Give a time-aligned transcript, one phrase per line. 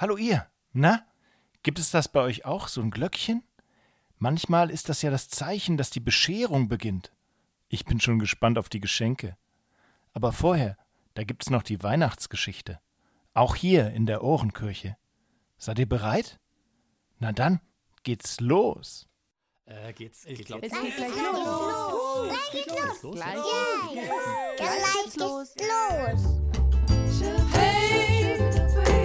[0.00, 1.04] Hallo ihr, na?
[1.62, 3.42] Gibt es das bei euch auch, so ein Glöckchen?
[4.16, 7.12] Manchmal ist das ja das Zeichen, dass die Bescherung beginnt.
[7.68, 9.36] Ich bin schon gespannt auf die Geschenke.
[10.14, 10.78] Aber vorher,
[11.12, 12.80] da gibt's noch die Weihnachtsgeschichte.
[13.34, 14.96] Auch hier in der Ohrenkirche.
[15.58, 16.40] Seid ihr bereit?
[17.18, 17.60] Na dann,
[18.02, 19.06] geht's los.
[19.66, 20.24] Äh, geht's?
[20.24, 20.76] Ich geht's glaub- jetzt?
[20.76, 22.26] Es geht gleich los.
[22.26, 23.16] Gleich geht's los.
[23.16, 23.36] Gleich.
[24.56, 26.39] Gleich geht's los.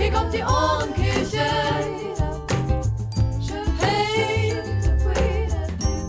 [0.06, 1.40] Hier kommt die Ohrenkirche.
[3.80, 4.54] Hey,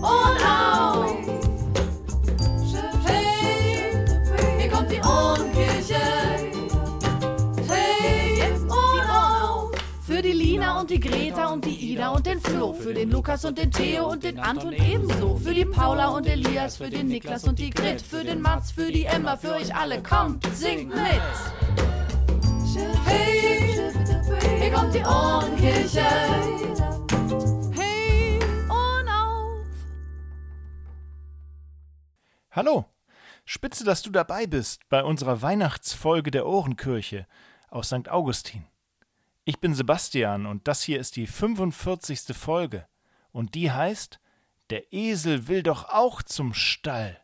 [0.05, 1.17] auf.
[4.59, 5.95] Hier kommt die Ohrenkirche.
[7.67, 9.71] Hey, auf.
[10.03, 12.75] Für die Lina und die Greta und die Ida und den Flo.
[12.75, 15.37] Für den Lukas und den Theo und den Anton ebenso.
[15.37, 18.03] Für die Paula und Elias, für den Niklas und die Grit.
[18.03, 20.03] Für den Mats, für die Emma, für euch alle.
[20.03, 21.66] Kommt, singt mit.
[24.77, 26.05] Kommt die Ohrenkirche.
[27.73, 28.39] Hey,
[28.69, 29.67] Ohren auf.
[32.51, 32.85] Hallo,
[33.45, 37.27] spitze, dass du dabei bist bei unserer Weihnachtsfolge der Ohrenkirche
[37.71, 38.11] aus St.
[38.11, 38.67] Augustin.
[39.45, 42.37] Ich bin Sebastian und das hier ist die 45.
[42.37, 42.87] Folge
[43.33, 44.21] und die heißt
[44.69, 47.19] Der Esel will doch auch zum Stall.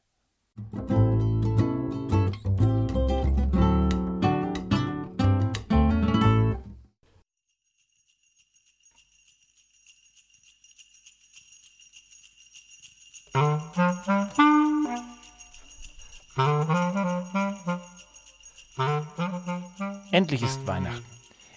[20.32, 21.04] Endlich ist Weihnachten.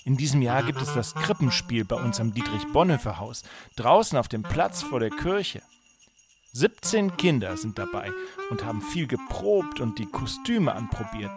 [0.04, 3.44] In diesem Jahr gibt es das Krippenspiel bei uns am Dietrich-Bonhoeffer-Haus,
[3.78, 5.62] draußen auf dem Platz vor der Kirche.
[6.52, 8.12] 17 Kinder sind dabei
[8.50, 11.32] und haben viel geprobt und die Kostüme anprobiert.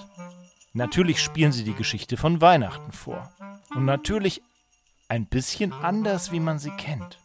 [0.72, 3.32] Natürlich spielen sie die Geschichte von Weihnachten vor.
[3.72, 4.42] Und natürlich
[5.06, 7.20] ein bisschen anders, wie man sie kennt.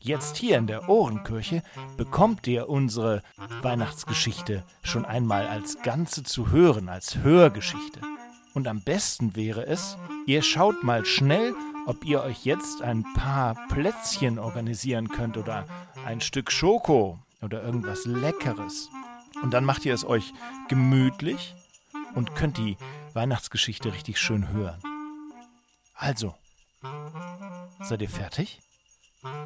[0.00, 1.62] Jetzt hier in der Ohrenkirche
[1.96, 3.22] bekommt ihr unsere
[3.62, 8.00] Weihnachtsgeschichte schon einmal als Ganze zu hören, als Hörgeschichte.
[8.54, 9.96] Und am besten wäre es,
[10.26, 11.54] ihr schaut mal schnell,
[11.86, 15.66] ob ihr euch jetzt ein paar Plätzchen organisieren könnt oder
[16.04, 18.88] ein Stück Schoko oder irgendwas Leckeres.
[19.42, 20.32] Und dann macht ihr es euch
[20.68, 21.54] gemütlich
[22.14, 22.76] und könnt die
[23.14, 24.80] Weihnachtsgeschichte richtig schön hören.
[25.94, 26.34] Also,
[27.82, 28.60] seid ihr fertig?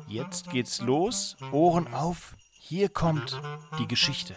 [0.06, 3.40] Jetzt geht's los, Ohren auf, hier kommt
[3.78, 4.36] die Geschichte.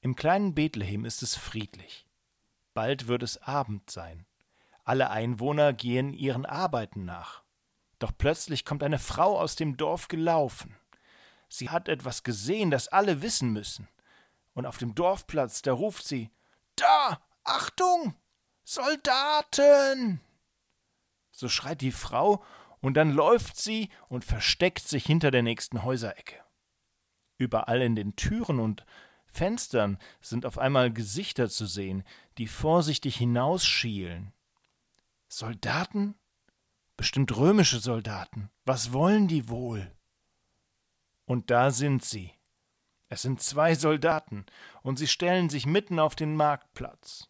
[0.00, 2.06] Im kleinen Bethlehem ist es friedlich.
[2.74, 4.26] Bald wird es Abend sein.
[4.84, 7.44] Alle Einwohner gehen ihren Arbeiten nach.
[8.00, 10.76] Doch plötzlich kommt eine Frau aus dem Dorf gelaufen.
[11.48, 13.88] Sie hat etwas gesehen, das alle wissen müssen.
[14.54, 16.30] Und auf dem Dorfplatz, da ruft sie
[16.74, 17.22] Da.
[17.44, 18.16] Achtung.
[18.64, 20.20] Soldaten.
[21.30, 22.44] So schreit die Frau,
[22.80, 26.36] und dann läuft sie und versteckt sich hinter der nächsten Häuserecke.
[27.38, 28.84] Überall in den Türen und
[29.26, 32.02] Fenstern sind auf einmal Gesichter zu sehen,
[32.38, 34.32] die vorsichtig hinausschielen.
[35.28, 36.16] Soldaten?
[36.96, 38.50] Bestimmt römische Soldaten.
[38.64, 39.94] Was wollen die wohl?
[41.24, 42.34] Und da sind sie.
[43.08, 44.46] Es sind zwei Soldaten,
[44.82, 47.28] und sie stellen sich mitten auf den Marktplatz.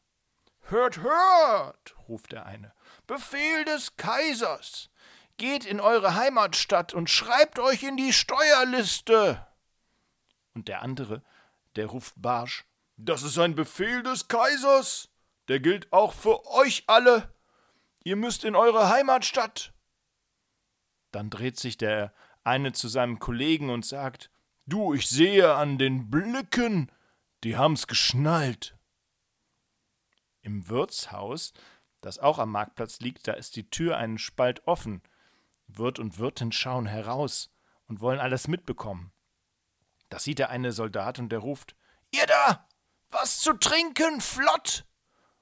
[0.63, 2.73] Hört, hört, ruft der eine.
[3.07, 4.90] Befehl des Kaisers.
[5.41, 9.47] Geht in eure Heimatstadt und schreibt euch in die Steuerliste.
[10.53, 11.23] Und der andere,
[11.77, 12.67] der ruft barsch
[12.99, 15.09] Das ist ein Befehl des Kaisers.
[15.49, 17.35] Der gilt auch für euch alle.
[18.05, 19.73] Ihr müsst in eure Heimatstadt.
[21.11, 22.13] Dann dreht sich der
[22.45, 24.31] eine zu seinem Kollegen und sagt
[24.67, 26.93] Du, ich sehe an den Blicken,
[27.45, 28.77] die haben's geschnallt.
[30.43, 31.55] Im Wirtshaus,
[32.03, 35.03] das auch am Marktplatz liegt, da ist die Tür einen Spalt offen.
[35.79, 37.51] Wirt und Wirtin schauen heraus,
[37.91, 39.13] und wollen alles mitbekommen.
[40.11, 41.75] Das sieht der eine Soldat und der ruft:
[42.13, 42.69] Ihr da!
[43.11, 44.87] Was zu trinken, flott!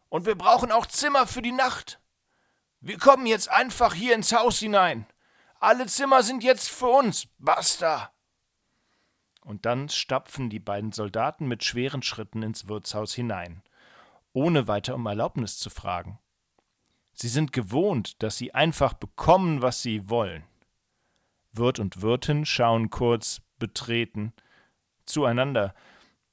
[0.09, 2.01] Und wir brauchen auch Zimmer für die Nacht.
[2.81, 5.07] Wir kommen jetzt einfach hier ins Haus hinein.
[5.61, 7.29] Alle Zimmer sind jetzt für uns.
[7.39, 8.13] Basta!
[9.43, 13.63] Und dann stapfen die beiden Soldaten mit schweren Schritten ins Wirtshaus hinein,
[14.33, 16.19] ohne weiter um Erlaubnis zu fragen.
[17.21, 20.45] Sie sind gewohnt, dass sie einfach bekommen, was sie wollen.
[21.53, 24.33] Wirt und Wirtin schauen kurz betreten
[25.09, 25.75] zueinander,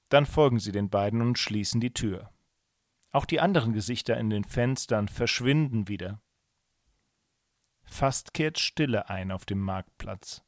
[0.09, 2.29] dann folgen sie den beiden und schließen die Tür.
[3.11, 6.21] Auch die anderen Gesichter in den Fenstern verschwinden wieder.
[7.83, 10.43] Fast kehrt Stille ein auf dem Marktplatz.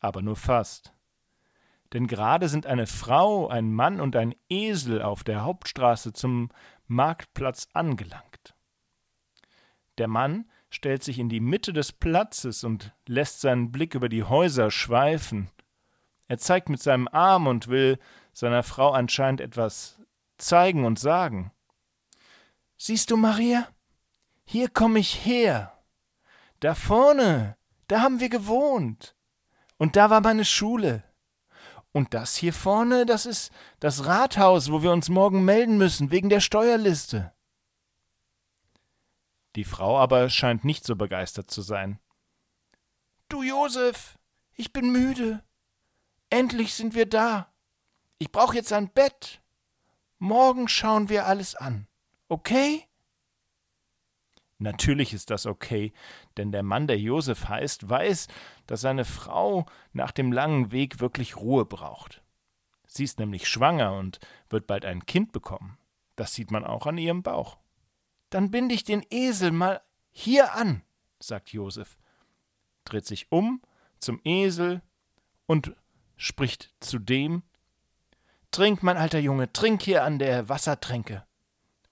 [0.00, 0.94] Aber nur fast.
[1.92, 6.50] Denn gerade sind eine Frau, ein Mann und ein Esel auf der Hauptstraße zum
[6.86, 8.53] Marktplatz angelangt.
[9.98, 14.24] Der Mann stellt sich in die Mitte des Platzes und lässt seinen Blick über die
[14.24, 15.50] Häuser schweifen.
[16.26, 17.98] Er zeigt mit seinem Arm und will
[18.32, 20.00] seiner Frau anscheinend etwas
[20.38, 21.52] zeigen und sagen.
[22.76, 23.68] Siehst du, Maria?
[24.44, 25.78] Hier komme ich her.
[26.60, 27.56] Da vorne,
[27.88, 29.14] da haben wir gewohnt.
[29.76, 31.04] Und da war meine Schule.
[31.92, 36.28] Und das hier vorne, das ist das Rathaus, wo wir uns morgen melden müssen, wegen
[36.28, 37.32] der Steuerliste.
[39.56, 41.98] Die Frau aber scheint nicht so begeistert zu sein.
[43.28, 44.18] Du Josef,
[44.54, 45.42] ich bin müde.
[46.30, 47.52] Endlich sind wir da.
[48.18, 49.42] Ich brauche jetzt ein Bett.
[50.18, 51.86] Morgen schauen wir alles an.
[52.28, 52.84] Okay?
[54.58, 55.92] Natürlich ist das okay,
[56.36, 58.28] denn der Mann, der Josef heißt, weiß,
[58.66, 62.22] dass seine Frau nach dem langen Weg wirklich Ruhe braucht.
[62.86, 65.76] Sie ist nämlich schwanger und wird bald ein Kind bekommen.
[66.16, 67.58] Das sieht man auch an ihrem Bauch.
[68.34, 70.82] Dann binde ich den Esel mal hier an,
[71.20, 71.96] sagt Josef,
[72.82, 73.62] dreht sich um
[74.00, 74.82] zum Esel
[75.46, 75.76] und
[76.16, 77.44] spricht zu dem
[78.50, 81.24] Trink, mein alter Junge, trink hier an der Wassertränke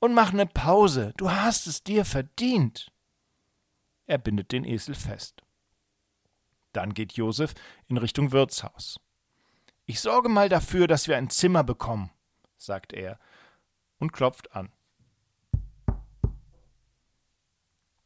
[0.00, 2.91] und mach ne Pause, du hast es dir verdient.
[4.06, 5.44] Er bindet den Esel fest.
[6.73, 7.55] Dann geht Josef
[7.87, 8.99] in Richtung Wirtshaus.
[9.87, 12.11] Ich sorge mal dafür, dass wir ein Zimmer bekommen,
[12.56, 13.21] sagt er
[14.00, 14.73] und klopft an.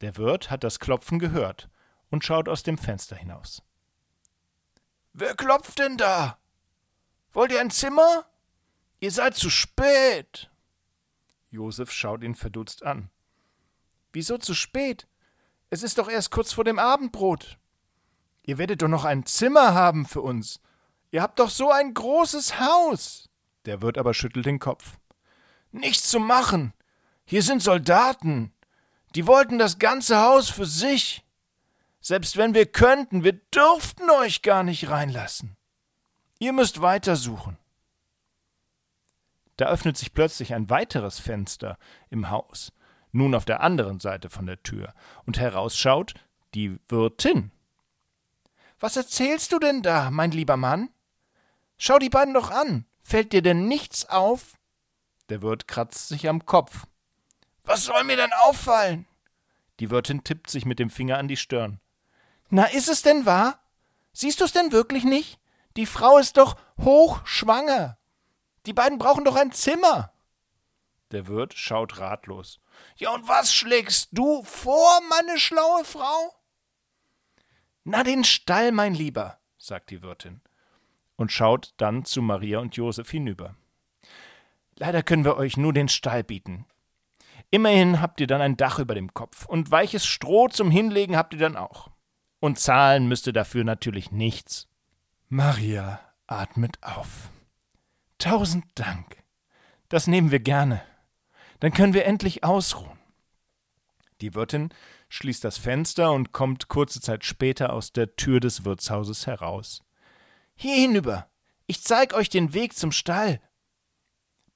[0.01, 1.69] Der Wirt hat das Klopfen gehört
[2.09, 3.63] und schaut aus dem Fenster hinaus.
[5.13, 6.37] Wer klopft denn da?
[7.31, 8.25] Wollt ihr ein Zimmer?
[8.99, 10.49] Ihr seid zu spät.
[11.49, 13.09] Josef schaut ihn verdutzt an.
[14.11, 15.07] Wieso zu spät?
[15.69, 17.57] Es ist doch erst kurz vor dem Abendbrot.
[18.43, 20.61] Ihr werdet doch noch ein Zimmer haben für uns.
[21.11, 23.29] Ihr habt doch so ein großes Haus.
[23.65, 24.97] Der Wirt aber schüttelt den Kopf.
[25.71, 26.73] Nichts zu machen.
[27.25, 28.53] Hier sind Soldaten.
[29.15, 31.23] Die wollten das ganze Haus für sich.
[32.01, 35.57] Selbst wenn wir könnten, wir dürften euch gar nicht reinlassen.
[36.39, 37.57] Ihr müsst weitersuchen.
[39.57, 41.77] Da öffnet sich plötzlich ein weiteres Fenster
[42.09, 42.71] im Haus,
[43.11, 44.93] nun auf der anderen Seite von der Tür,
[45.25, 46.13] und herausschaut
[46.53, 47.51] die Wirtin.
[48.79, 50.89] Was erzählst du denn da, mein lieber Mann?
[51.77, 52.85] Schau die beiden doch an.
[53.01, 54.57] Fällt dir denn nichts auf?
[55.29, 56.85] Der Wirt kratzt sich am Kopf.
[57.67, 59.05] Was soll mir denn auffallen?
[59.79, 61.79] Die Wirtin tippt sich mit dem Finger an die Stirn.
[62.49, 63.59] Na, ist es denn wahr?
[64.13, 65.37] Siehst du's denn wirklich nicht?
[65.75, 67.97] Die Frau ist doch hochschwanger.
[68.65, 70.13] Die beiden brauchen doch ein Zimmer.
[71.11, 72.59] Der Wirt schaut ratlos.
[72.95, 76.33] Ja, und was schlägst du vor, meine schlaue Frau?
[77.83, 80.41] Na, den Stall, mein Lieber, sagt die Wirtin
[81.17, 83.55] und schaut dann zu Maria und Josef hinüber.
[84.75, 86.65] Leider können wir euch nur den Stall bieten.
[87.49, 91.33] Immerhin habt ihr dann ein Dach über dem Kopf und weiches Stroh zum Hinlegen habt
[91.33, 91.89] ihr dann auch.
[92.39, 94.67] Und zahlen müsst ihr dafür natürlich nichts.
[95.29, 97.31] Maria atmet auf.
[98.19, 99.23] Tausend Dank.
[99.89, 100.81] Das nehmen wir gerne.
[101.59, 102.99] Dann können wir endlich ausruhen.
[104.21, 104.69] Die Wirtin
[105.09, 109.83] schließt das Fenster und kommt kurze Zeit später aus der Tür des Wirtshauses heraus.
[110.55, 111.29] Hier hinüber.
[111.65, 113.39] Ich zeig euch den Weg zum Stall.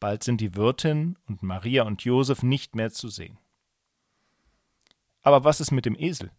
[0.02, 3.38] Bald sind die Wirtin und Maria und Josef nicht mehr zu sehen.
[5.22, 6.32] Aber was ist mit dem Esel?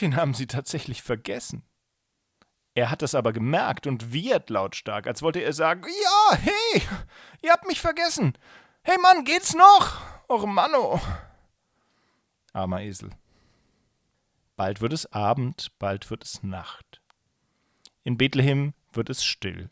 [0.00, 1.64] Den haben sie tatsächlich vergessen.
[2.74, 6.82] Er hat es aber gemerkt und wiehert lautstark, als wollte er sagen: Ja, hey,
[7.42, 8.38] ihr habt mich vergessen.
[8.82, 10.00] Hey Mann, geht's noch?
[10.28, 11.00] Och Manno.
[12.52, 13.10] Armer Esel.
[14.54, 17.02] Bald wird es Abend, bald wird es Nacht.
[18.04, 19.68] In Bethlehem wird es still.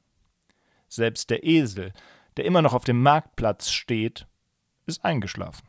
[0.89, 1.93] Selbst der Esel,
[2.37, 4.27] der immer noch auf dem Marktplatz steht,
[4.87, 5.67] ist eingeschlafen.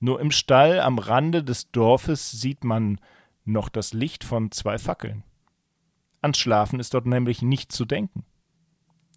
[0.00, 3.00] Nur im Stall am Rande des Dorfes sieht man
[3.44, 5.22] noch das Licht von zwei Fackeln.
[6.20, 8.24] Ans Schlafen ist dort nämlich nicht zu denken.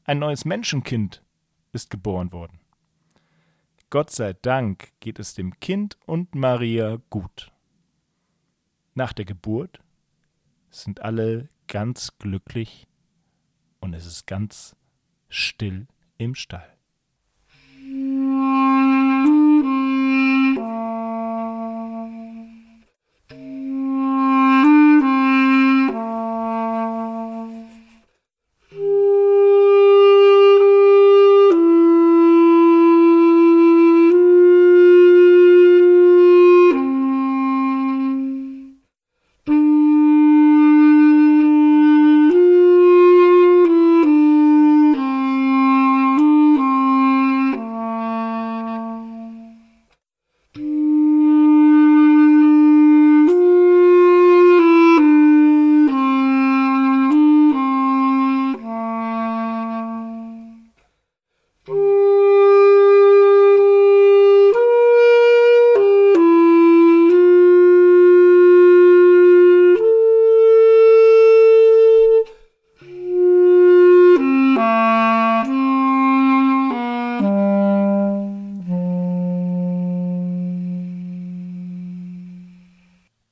[0.03, 1.24] Ein neues Menschenkind
[1.74, 2.60] ist geboren worden.
[3.89, 7.51] Gott sei Dank geht es dem Kind und Maria gut.
[8.94, 9.82] Nach der Geburt
[10.70, 12.88] sind alle ganz glücklich
[13.79, 14.75] und es ist ganz
[15.29, 16.76] still im Stall.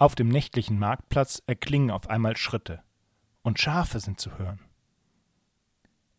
[0.05, 2.83] Auf dem nächtlichen Marktplatz erklingen auf einmal Schritte,
[3.41, 4.59] und Schafe sind zu hören.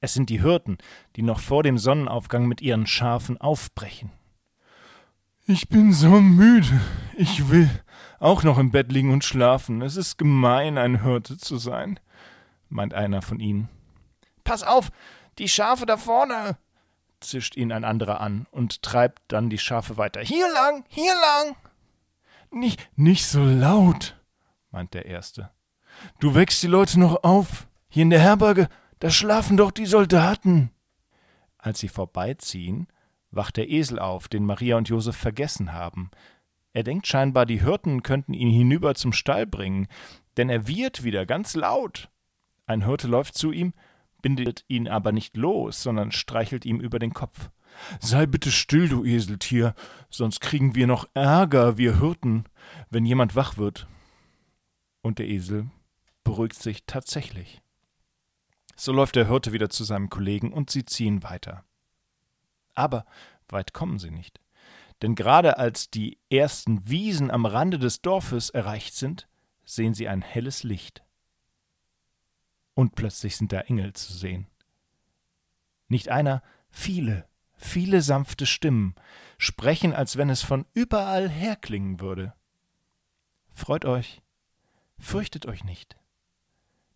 [0.00, 0.78] Es sind die Hirten,
[1.14, 4.10] die noch vor dem Sonnenaufgang mit ihren Schafen aufbrechen.
[5.46, 6.80] Ich bin so müde.
[7.16, 7.70] Ich will
[8.18, 9.80] auch noch im Bett liegen und schlafen.
[9.82, 12.00] Es ist gemein, ein Hirte zu sein,
[12.68, 13.68] meint einer von ihnen.
[14.42, 14.90] Pass auf,
[15.38, 16.58] die Schafe da vorne,
[17.20, 20.22] zischt ihn ein anderer an und treibt dann die Schafe weiter.
[20.22, 21.54] Hier lang, hier lang.
[22.56, 24.18] Nicht, nicht so laut,
[24.70, 25.50] meint der Erste.
[26.20, 27.68] Du wächst die Leute noch auf.
[27.90, 30.70] Hier in der Herberge, da schlafen doch die Soldaten.
[31.58, 32.88] Als sie vorbeiziehen,
[33.30, 36.10] wacht der Esel auf, den Maria und Josef vergessen haben.
[36.72, 39.86] Er denkt scheinbar, die Hirten könnten ihn hinüber zum Stall bringen,
[40.38, 42.08] denn er wiehert wieder ganz laut.
[42.64, 43.74] Ein Hirte läuft zu ihm,
[44.22, 47.50] bindet ihn aber nicht los, sondern streichelt ihm über den Kopf.
[48.00, 49.74] Sei bitte still, du Eseltier,
[50.10, 52.44] sonst kriegen wir noch Ärger, wir Hirten,
[52.90, 53.86] wenn jemand wach wird.
[55.02, 55.70] Und der Esel
[56.24, 57.62] beruhigt sich tatsächlich.
[58.76, 61.64] So läuft der Hirte wieder zu seinem Kollegen und sie ziehen weiter.
[62.74, 63.06] Aber
[63.48, 64.40] weit kommen sie nicht.
[65.02, 69.28] Denn gerade als die ersten Wiesen am Rande des Dorfes erreicht sind,
[69.64, 71.04] sehen sie ein helles Licht.
[72.74, 74.46] Und plötzlich sind da Engel zu sehen.
[75.88, 78.94] Nicht einer, viele, viele sanfte Stimmen
[79.38, 82.34] sprechen, als wenn es von überall herklingen würde.
[83.52, 84.22] Freut euch,
[84.98, 85.96] fürchtet euch nicht.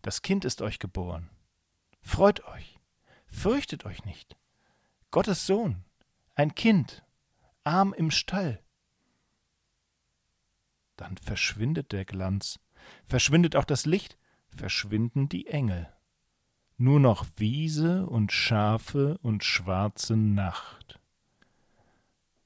[0.01, 1.29] Das Kind ist euch geboren.
[2.01, 2.79] Freut euch,
[3.27, 4.35] fürchtet euch nicht.
[5.11, 5.83] Gottes Sohn,
[6.35, 7.03] ein Kind,
[7.63, 8.63] arm im Stall.
[10.95, 12.59] Dann verschwindet der Glanz,
[13.05, 14.17] verschwindet auch das Licht,
[14.49, 15.91] verschwinden die Engel
[16.81, 20.99] nur noch Wiese und Schafe und schwarze Nacht.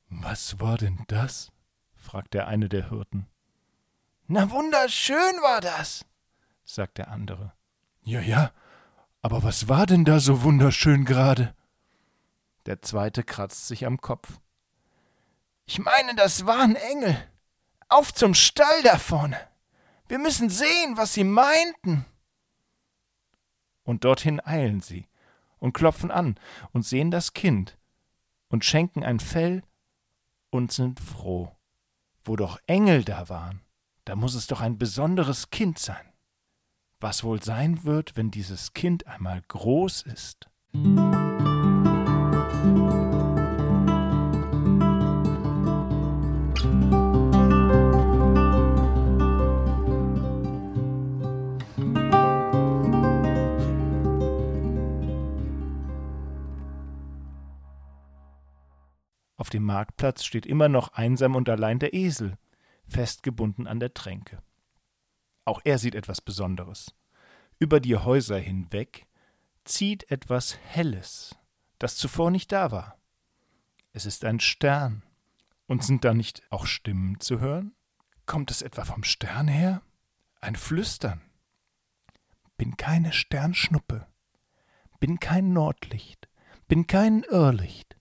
[0.10, 1.51] Was war denn das?
[1.96, 3.27] fragt der eine der Hirten.
[4.27, 6.06] Na wunderschön war das,
[6.65, 7.54] sagt der andere.
[8.04, 8.51] Ja, ja,
[9.22, 11.56] aber was war denn da so wunderschön gerade?
[12.65, 14.39] Der zweite kratzt sich am Kopf.
[15.65, 17.18] Ich meine, das waren Engel.
[17.88, 19.39] Auf zum Stall da vorne.
[20.08, 22.06] Wir müssen sehen, was sie meinten
[23.86, 25.08] und dorthin eilen sie
[25.60, 26.36] und klopfen an
[26.74, 27.77] und sehen das Kind
[28.50, 29.63] und schenken ein Fell
[30.50, 31.56] und sind froh.
[32.24, 33.62] Wo doch Engel da waren,
[34.04, 36.12] da muss es doch ein besonderes Kind sein.
[37.00, 40.50] Was wohl sein wird, wenn dieses Kind einmal groß ist.
[59.56, 62.38] Dem Marktplatz steht immer noch einsam und allein der Esel,
[62.88, 64.44] festgebunden an der Tränke.
[65.46, 66.94] Auch er sieht etwas Besonderes.
[67.58, 69.08] Über die Häuser hinweg
[69.64, 71.36] zieht etwas Helles,
[71.80, 72.98] das zuvor nicht da war.
[73.94, 75.04] Es ist ein Stern.
[75.68, 77.74] Und sind da nicht auch Stimmen zu hören?
[78.26, 79.82] Kommt es etwa vom Stern her?
[80.42, 81.22] Ein Flüstern.
[82.58, 84.06] Bin keine Sternschnuppe,
[85.00, 86.30] bin kein Nordlicht,
[86.68, 87.98] bin kein Irrlicht,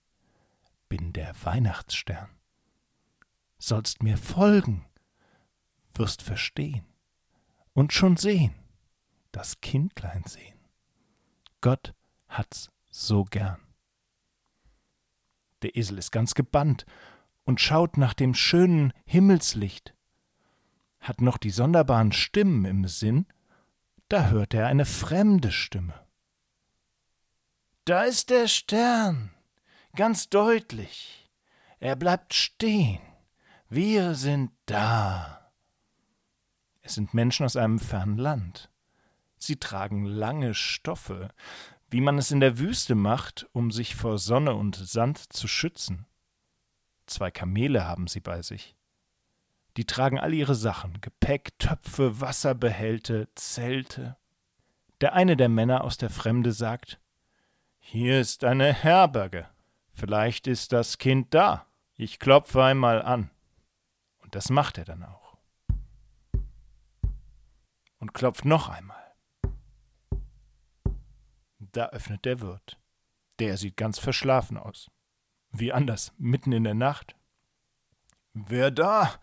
[0.97, 2.29] bin der Weihnachtsstern.
[3.57, 4.85] Sollst mir folgen,
[5.93, 6.85] wirst verstehen
[7.73, 8.55] und schon sehen,
[9.33, 10.57] das Kindlein sehen.
[11.59, 11.93] Gott
[12.29, 13.59] hat's so gern.
[15.63, 16.85] Der Esel ist ganz gebannt
[17.43, 19.93] und schaut nach dem schönen Himmelslicht,
[21.01, 23.27] hat noch die sonderbaren Stimmen im Sinn,
[24.07, 26.07] da hört er eine fremde Stimme.
[27.83, 29.34] Da ist der Stern,
[29.95, 31.29] ganz deutlich.
[31.79, 33.01] Er bleibt stehen.
[33.69, 35.51] Wir sind da.
[36.81, 38.69] Es sind Menschen aus einem fernen Land.
[39.37, 41.29] Sie tragen lange Stoffe,
[41.89, 46.05] wie man es in der Wüste macht, um sich vor Sonne und Sand zu schützen.
[47.07, 48.75] Zwei Kamele haben sie bei sich.
[49.77, 54.15] Die tragen all ihre Sachen, Gepäck, Töpfe, Wasserbehälte, Zelte.
[55.01, 56.99] Der eine der Männer aus der Fremde sagt
[57.79, 59.49] Hier ist eine Herberge.
[59.95, 61.65] Vielleicht ist das Kind da.
[61.95, 63.31] Ich klopfe einmal an.
[64.17, 65.37] Und das macht er dann auch.
[67.99, 69.15] Und klopft noch einmal.
[71.59, 72.77] Da öffnet der Wirt.
[73.39, 74.91] Der sieht ganz verschlafen aus.
[75.51, 77.15] Wie anders, mitten in der Nacht.
[78.33, 79.13] Wer da?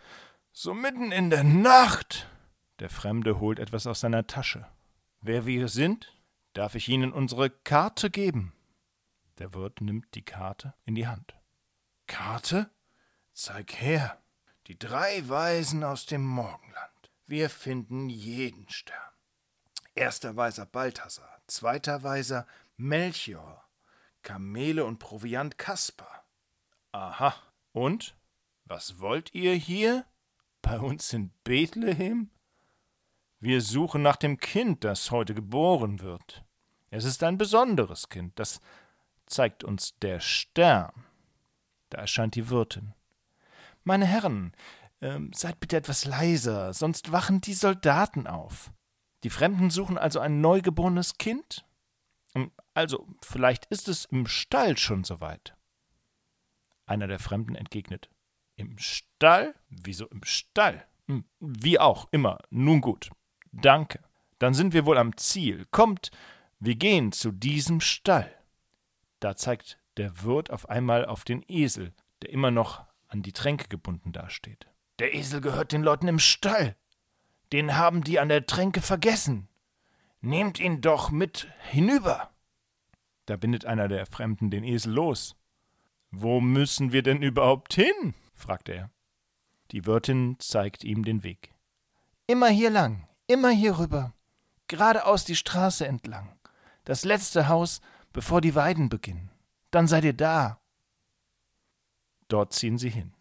[0.52, 2.30] So mitten in der Nacht.
[2.78, 4.66] Der Fremde holt etwas aus seiner Tasche.
[5.20, 6.16] Wer wir sind,
[6.54, 8.54] darf ich Ihnen unsere Karte geben.
[9.38, 11.34] Der Wirt nimmt die Karte in die Hand.
[12.06, 12.70] Karte?
[13.32, 14.22] Zeig her.
[14.66, 17.10] Die drei Weisen aus dem Morgenland.
[17.26, 18.98] Wir finden jeden Stern.
[19.94, 22.46] Erster Weiser Balthasar, zweiter Weiser
[22.76, 23.64] Melchior,
[24.22, 26.24] Kamele und Proviant Kaspar.
[26.92, 27.34] Aha.
[27.72, 28.16] Und?
[28.64, 30.06] Was wollt ihr hier?
[30.62, 32.30] Bei uns in Bethlehem?
[33.40, 36.44] Wir suchen nach dem Kind, das heute geboren wird.
[36.90, 38.60] Es ist ein besonderes Kind, das
[39.32, 40.92] zeigt uns der Stern.
[41.90, 42.94] Da erscheint die Wirtin.
[43.84, 44.52] Meine Herren,
[45.00, 48.72] äh, seid bitte etwas leiser, sonst wachen die Soldaten auf.
[49.24, 51.64] Die Fremden suchen also ein neugeborenes Kind?
[52.34, 55.54] Hm, also, vielleicht ist es im Stall schon soweit.
[56.86, 58.08] Einer der Fremden entgegnet.
[58.56, 59.54] Im Stall?
[59.68, 60.86] Wieso im Stall?
[61.08, 62.38] Hm, wie auch, immer.
[62.50, 63.10] Nun gut.
[63.52, 64.00] Danke.
[64.38, 65.66] Dann sind wir wohl am Ziel.
[65.70, 66.10] Kommt,
[66.58, 68.41] wir gehen zu diesem Stall.
[69.22, 73.68] Da zeigt der Wirt auf einmal auf den Esel, der immer noch an die Tränke
[73.68, 74.66] gebunden dasteht.
[74.98, 76.74] Der Esel gehört den Leuten im Stall.
[77.52, 79.46] Den haben die an der Tränke vergessen.
[80.22, 82.32] Nehmt ihn doch mit hinüber.
[83.26, 85.36] Da bindet einer der Fremden den Esel los.
[86.10, 88.14] Wo müssen wir denn überhaupt hin?
[88.34, 88.90] fragt er.
[89.70, 91.54] Die Wirtin zeigt ihm den Weg.
[92.26, 94.14] Immer hier lang, immer hier rüber,
[94.66, 96.36] geradeaus die Straße entlang,
[96.84, 97.80] das letzte Haus,
[98.12, 99.30] bevor die Weiden beginnen.
[99.70, 100.60] Dann seid ihr da.
[102.28, 103.14] Dort ziehen sie hin,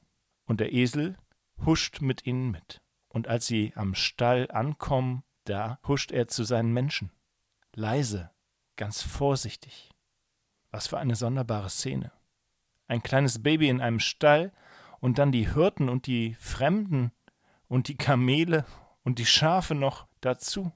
[0.45, 1.17] und der Esel
[1.65, 2.82] huscht mit ihnen mit.
[3.10, 7.12] Und als sie am Stall ankommen, da huscht er zu seinen Menschen.
[7.73, 8.32] Leise,
[8.77, 9.89] ganz vorsichtig.
[10.71, 12.12] Was für eine sonderbare Szene.
[12.88, 14.54] Ein kleines Baby in einem Stall
[14.99, 17.12] und dann die Hirten und die Fremden
[17.67, 18.65] und die Kamele
[19.04, 20.71] und die Schafe noch dazu.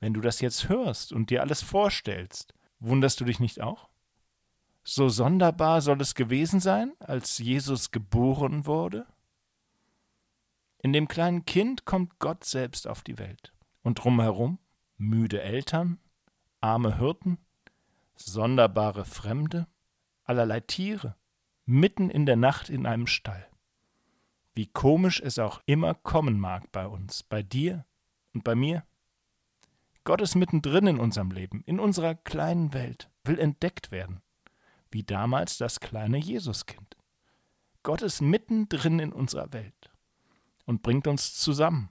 [0.00, 3.88] Wenn du das jetzt hörst und dir alles vorstellst, wunderst du dich nicht auch?
[4.84, 9.06] So sonderbar soll es gewesen sein, als Jesus geboren wurde?
[10.78, 13.52] In dem kleinen Kind kommt Gott selbst auf die Welt.
[13.82, 14.58] Und drumherum
[14.96, 15.98] müde Eltern,
[16.60, 17.38] arme Hirten,
[18.16, 19.66] sonderbare Fremde,
[20.24, 21.16] allerlei Tiere,
[21.64, 23.48] mitten in der Nacht in einem Stall.
[24.54, 27.84] Wie komisch es auch immer kommen mag bei uns, bei dir
[28.34, 28.84] und bei mir.
[30.04, 34.20] Gott ist mittendrin in unserem Leben, in unserer kleinen Welt, will entdeckt werden,
[34.90, 36.96] wie damals das kleine Jesuskind.
[37.82, 39.90] Gott ist mittendrin in unserer Welt
[40.66, 41.90] und bringt uns zusammen,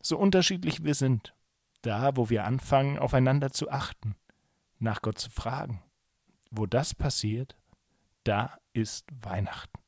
[0.00, 1.34] so unterschiedlich wir sind,
[1.82, 4.16] da, wo wir anfangen, aufeinander zu achten,
[4.78, 5.82] nach Gott zu fragen.
[6.50, 7.56] Wo das passiert,
[8.22, 9.83] da ist Weihnachten.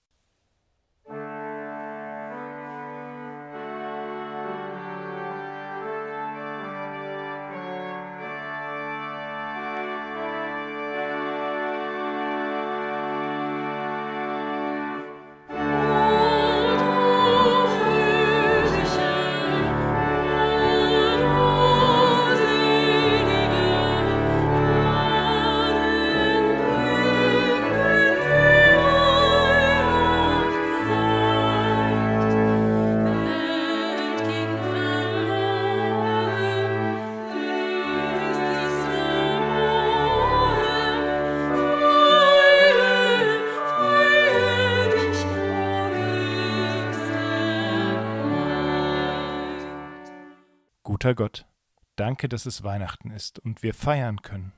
[51.06, 51.46] Guter Gott,
[51.94, 54.52] Danke, dass es Weihnachten ist und wir feiern können.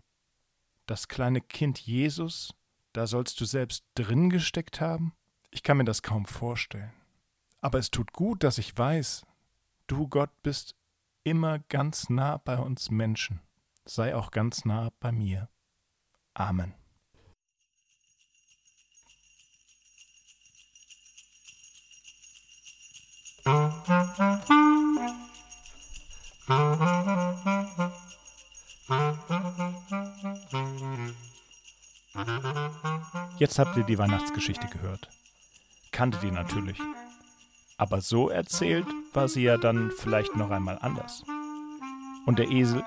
[0.87, 2.55] Das kleine Kind Jesus,
[2.95, 5.13] da sollst du selbst drin gesteckt haben?
[5.51, 6.95] Ich kann mir das kaum vorstellen.
[7.61, 9.27] Aber es tut gut, dass ich weiß,
[9.89, 10.75] du Gott bist
[11.23, 13.43] immer ganz nah bei uns Menschen.
[13.85, 15.51] Sei auch ganz nah bei mir.
[16.33, 16.73] Amen.
[33.39, 35.09] Jetzt habt ihr die Weihnachtsgeschichte gehört.
[35.93, 36.79] Kanntet ihr natürlich.
[37.77, 41.25] Aber so erzählt war sie ja dann vielleicht noch einmal anders.
[42.27, 42.85] Und der Esel,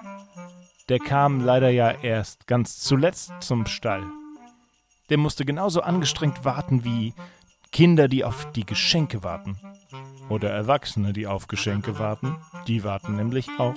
[0.89, 4.03] der kam leider ja erst ganz zuletzt zum Stall.
[5.09, 7.13] Der musste genauso angestrengt warten wie
[7.71, 9.57] Kinder, die auf die Geschenke warten.
[10.27, 12.35] Oder Erwachsene, die auf Geschenke warten.
[12.67, 13.75] Die warten nämlich auch.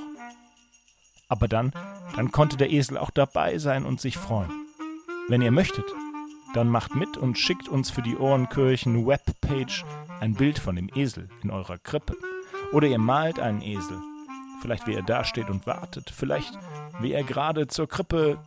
[1.29, 1.73] Aber dann,
[2.17, 4.51] dann konnte der Esel auch dabei sein und sich freuen.
[5.29, 5.87] Wenn ihr möchtet,
[6.55, 9.85] dann macht mit und schickt uns für die Ohrenkirchen Webpage
[10.21, 12.17] ein Bild von dem Esel in eurer Krippe.
[12.73, 14.01] Oder ihr malt einen Esel.
[14.63, 16.11] Vielleicht wie er da steht und wartet.
[16.11, 16.59] Vielleicht
[17.01, 18.39] wie er gerade zur Krippe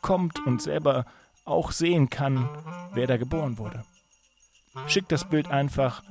[0.00, 1.04] kommt und selber
[1.44, 2.48] auch sehen kann,
[2.94, 3.84] wer da geboren wurde.
[4.86, 6.02] Schickt das Bild einfach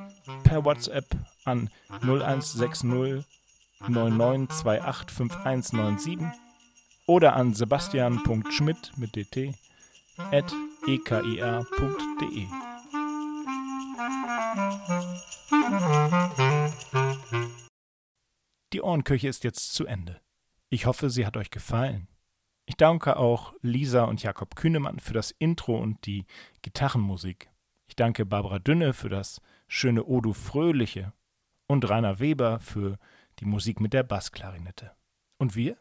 [0.44, 1.06] per WhatsApp
[1.44, 1.70] an
[2.02, 3.26] 0160
[3.82, 6.32] 99285197
[7.06, 9.54] oder an sebastian.schmidt mit dt
[10.32, 10.52] at
[10.88, 12.48] ekir.de.
[18.74, 20.22] Die Ohrenkirche ist jetzt zu Ende.
[20.70, 22.08] Ich hoffe, sie hat euch gefallen.
[22.68, 26.26] Ich danke auch Lisa und Jakob Kühnemann für das Intro und die
[26.62, 27.50] Gitarrenmusik.
[27.88, 31.14] Ich danke Barbara Dünne für das schöne Odu Fröhliche
[31.68, 32.98] und Rainer Weber für
[33.40, 34.92] die Musik mit der Bassklarinette.
[35.38, 35.78] Und wir?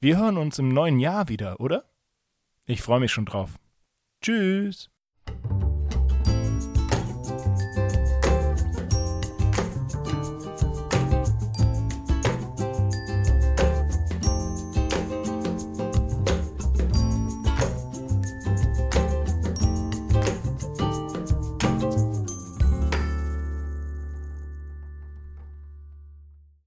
[0.00, 1.84] Wir hören uns im neuen Jahr wieder, oder?
[2.66, 3.58] Ich freue mich schon drauf.
[4.26, 4.88] Tschüss.